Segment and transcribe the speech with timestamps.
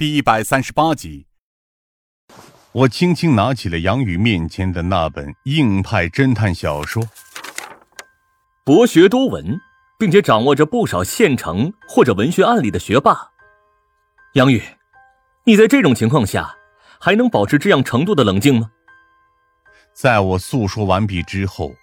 [0.00, 1.26] 第一百三十八集。
[2.72, 7.06] 我轻轻拿起了杨宇面前的那本硬派侦探小说。
[8.64, 9.60] 博学多闻，
[9.98, 13.14] 并且掌握着不少现成或者文学案例的学霸，
[14.32, 14.62] 杨宇，
[15.44, 16.56] 你在这种情况下
[16.98, 18.70] 还能保持这样程度的冷静吗？
[19.92, 21.74] 在我诉说完毕之后，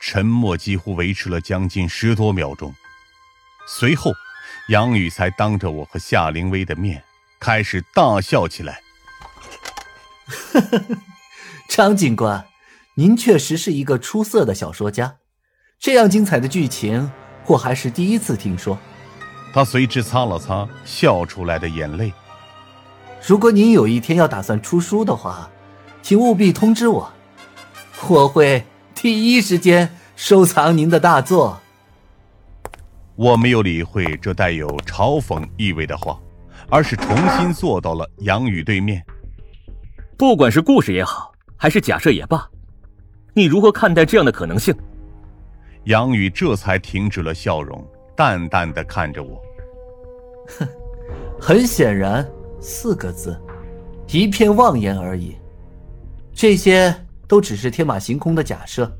[0.00, 2.72] 沉默几乎维持了将近十多秒钟。
[3.66, 4.12] 随后，
[4.68, 7.02] 杨宇才当着我和夏灵薇的面
[7.44, 8.80] 开始大笑起来。
[11.68, 12.42] 张警官，
[12.94, 15.16] 您确实是一个出色的小说家，
[15.78, 17.12] 这样精彩的剧情
[17.44, 18.78] 我还是第一次听说。
[19.52, 22.10] 他随之擦了擦笑出来的眼泪。
[23.26, 25.50] 如果您有一天要打算出书的话，
[26.00, 27.12] 请务必通知我，
[28.08, 31.60] 我会第一时间收藏您的大作。
[33.16, 36.18] 我没有理会这带有嘲讽意味的话，
[36.68, 39.04] 而是重新坐到了杨宇对面。
[40.16, 42.48] 不管是故事也好，还是假设也罢，
[43.32, 44.74] 你如何看待这样的可能性？
[45.84, 47.84] 杨宇这才停止了笑容，
[48.16, 49.40] 淡淡的看着我。
[50.58, 50.68] 哼，
[51.40, 52.26] 很显然，
[52.60, 53.40] 四个字，
[54.08, 55.36] 一片妄言而已。
[56.32, 56.94] 这些
[57.26, 58.90] 都只是天马行空的假设。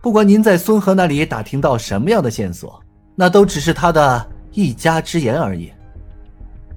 [0.00, 2.82] 不管您在孙河那里打听到什么样的线索。
[3.18, 5.72] 那都只是他的一家之言而已。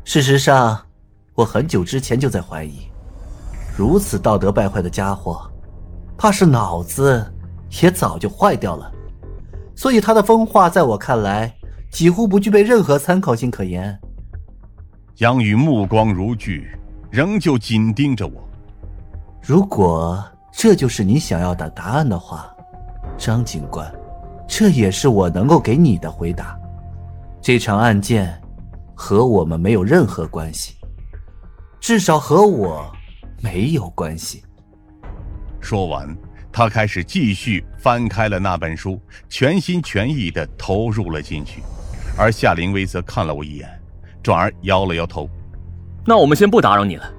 [0.09, 0.75] 事实上，
[1.35, 2.89] 我很久之前就在怀疑，
[3.77, 5.47] 如此道德败坏的家伙，
[6.17, 7.23] 怕是脑子
[7.79, 8.91] 也早就坏掉了。
[9.75, 11.53] 所以他的疯话在我看来
[11.91, 13.95] 几乎不具备任何参考性可言。
[15.17, 16.67] 杨宇目光如炬，
[17.11, 18.49] 仍旧紧盯着我。
[19.43, 22.51] 如果这就是你想要的答案的话，
[23.15, 23.87] 张警官。
[24.47, 26.57] 这也是我能够给你的回答。
[27.39, 28.38] 这场案件
[29.01, 30.75] 和我们没有任何关系，
[31.79, 32.93] 至少和我
[33.41, 34.43] 没有关系。
[35.61, 36.13] 说完，
[36.51, 41.61] 他开始继续翻开了那本书，全心全意的投入了进去。
[42.17, 43.69] 而夏灵薇则看了我一眼，
[44.21, 45.29] 转而摇了摇头。
[46.05, 47.09] 那我们先不打扰你了。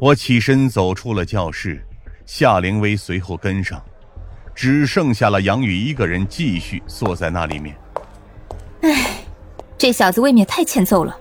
[0.00, 1.86] 我起身走出了教室，
[2.24, 3.80] 夏灵薇随后跟上。
[4.54, 7.76] 只剩下了杨宇一个人，继续坐在那里面。
[8.80, 9.21] 唉，
[9.82, 11.18] 这小子未免太欠揍了。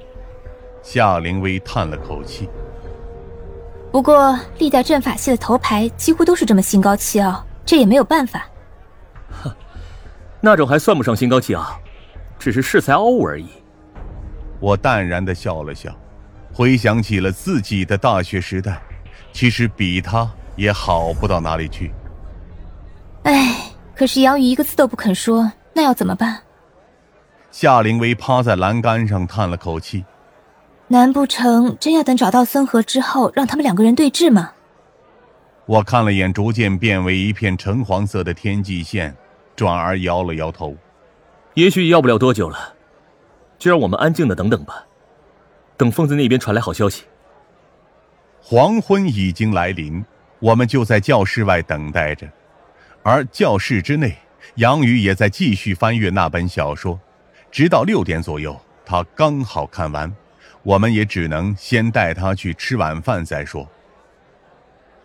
[0.84, 2.48] 夏灵薇叹了口气。
[3.92, 8.46] 不过，历代阵法系的头牌几乎都是这么心高气傲，这也没有办法。
[9.32, 9.52] 哼，
[10.40, 11.76] 那种还算不上心高气傲，
[12.38, 13.48] 只是恃才傲物而已。
[14.60, 15.92] 我淡然的笑了笑，
[16.54, 18.80] 回想起了自己的大学时代，
[19.34, 21.92] 其实比他也好不到哪里去。
[23.24, 26.38] 唉，可是杨宇一个字都不肯说，那要怎么办？
[27.52, 30.06] 夏灵薇趴在栏杆上叹了口气。
[30.88, 34.52] 难不成真要等找到森禾之后，让他们两个人对峙吗？
[35.66, 39.16] 我看了眼逐渐变为一片橙黄色的天际线，
[39.56, 40.76] 转而摇了摇头。
[41.54, 42.74] 也许要不了多久了，
[43.60, 44.86] 就让我们安静的等等吧，
[45.78, 47.04] 等疯子那边传来好消息。
[48.42, 50.04] 黄昏已经来临，
[50.40, 52.28] 我们就在教室外等待着。
[53.04, 54.18] 而教室之内，
[54.56, 57.00] 杨宇也在继续翻阅那本小说，
[57.52, 60.12] 直到六点左右，他刚好看完。
[60.64, 63.68] 我们也只能先带他去吃晚饭再说。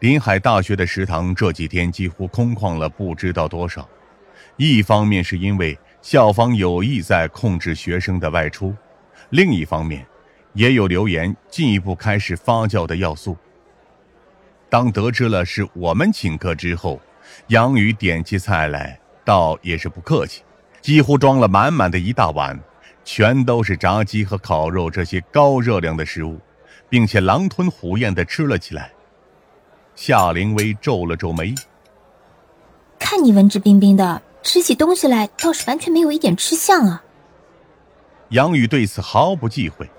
[0.01, 3.89] 临海大学的食堂这几天几乎空旷了不知道多少，
[4.57, 8.77] 一方面是因为校方有意在控制学生的外出，
[9.31, 10.07] 另一方面，
[10.53, 13.35] 也有流言进一步开始发酵的要素。
[14.69, 17.01] 当得知了是我们请客之后，
[17.47, 20.43] 杨宇点起菜来，倒也是不客气，
[20.87, 22.57] 几乎装了满满的一大碗，
[23.05, 26.39] 全都是炸鸡和烤肉这些高热量的食物，
[26.89, 28.93] 并且狼吞虎咽的吃了起来。
[29.97, 31.53] 夏灵薇皱了皱眉，
[33.01, 37.03] 看你文质彬彬的，吃起东西来倒是完全没有一点吃相啊。
[38.29, 39.91] 杨宇对此毫不忌讳，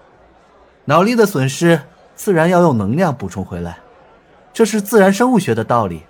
[0.86, 1.82] 脑力的损失
[2.16, 3.78] 自然要用能量补充回来，
[4.54, 6.04] 这是自然生物学的道理。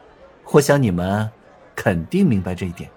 [0.51, 1.27] 我想你们
[1.75, 2.88] 肯定明白这一点。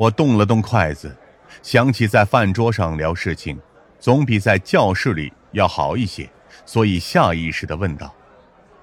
[0.00, 1.14] 我动了动筷子，
[1.62, 3.60] 想起在饭桌上聊事情，
[3.98, 6.26] 总比在教室里要好一些，
[6.64, 8.10] 所以下意识的问道：“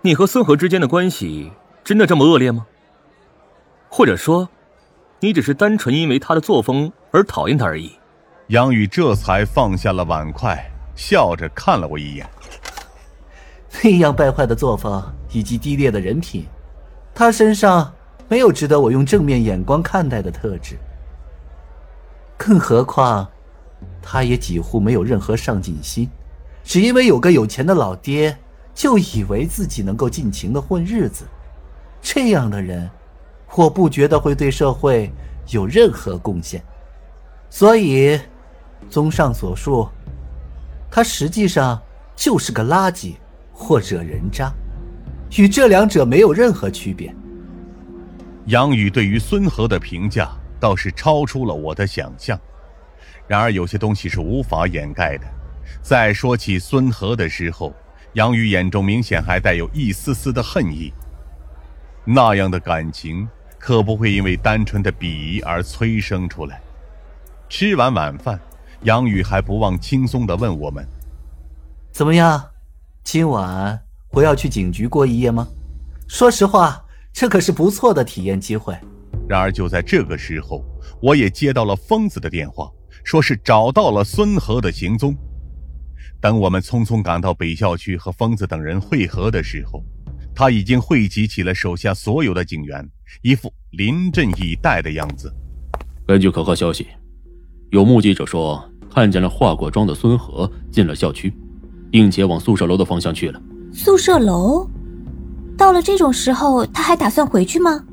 [0.04, 1.52] 你和孙和之间的关系
[1.84, 2.68] 真的这么恶劣吗？
[3.90, 4.48] 或者说，
[5.20, 7.94] 你只是单纯因为他的作风而讨厌他而已？”
[8.50, 10.64] 杨宇这才放下了碗筷，
[10.96, 12.30] 笑着看了我一眼。
[13.82, 16.46] 那样败坏的作风以及低劣的人品。
[17.16, 17.92] 他身上
[18.28, 20.78] 没有值得我用正面眼光看待的特质，
[22.38, 23.28] 更何况，
[24.02, 26.10] 他也几乎没有任何上进心，
[26.64, 28.38] 只因为有个有钱的老爹，
[28.74, 31.26] 就以为自己能够尽情的混日子。
[32.02, 32.90] 这样的人，
[33.56, 35.12] 我不觉得会对社会
[35.50, 36.64] 有任何贡献。
[37.50, 38.20] 所以，
[38.90, 39.90] 综上所述，
[40.92, 41.82] 他实际上
[42.16, 43.16] 就是个垃圾
[43.52, 44.54] 或者人渣，
[45.38, 47.14] 与这两者没有任何区别。
[48.46, 52.40] 杨宇对于孙和的评价倒是超出了我的想象。
[53.28, 55.28] 然而，有些东西是无法掩盖的。
[55.82, 57.74] 在说起孙和的时候，
[58.14, 60.94] 杨宇眼中明显还带有一丝丝的恨意。
[62.06, 63.28] 那样的感情，
[63.60, 66.62] 可不会因为单纯的鄙夷而催生出来。
[67.50, 68.40] 吃完晚饭，
[68.84, 70.88] 杨宇还不忘轻松的问我们
[71.92, 72.44] ：“怎么样？
[73.04, 73.80] 今晚
[74.12, 75.48] 我要去警局过一夜吗？
[76.08, 76.84] 说实话。”
[77.14, 78.78] 这可是不错的体验机会。
[79.28, 80.64] 然而就在这个时候，
[81.02, 82.72] 我也接到了疯子的电话，
[83.04, 85.16] 说是找到了孙和的行踪。
[86.20, 89.84] 等我们匆匆赶到北校区和疯子等人会合的时候，
[90.34, 92.88] 他已经汇集起了手下所有的警员，
[93.22, 95.32] 一副临阵以待的样子。
[96.08, 96.88] 根据可靠消息，
[97.70, 101.32] 有目击者说看见了化过妆的孙和进了校区，
[101.92, 103.42] 并且往宿舍楼的方向去了。
[103.74, 104.68] 宿舍楼。
[105.58, 107.84] 到了这种时候，他还打算回去吗？